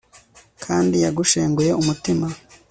[0.63, 2.25] kandi yagushenguye umutima